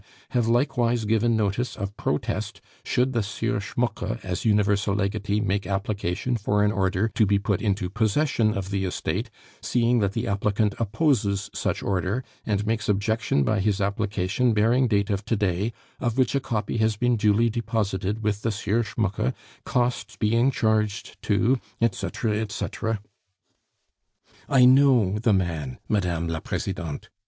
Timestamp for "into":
7.61-7.87